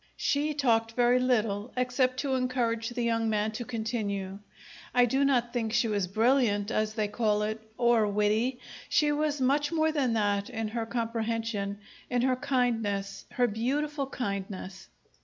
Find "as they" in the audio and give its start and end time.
6.71-7.07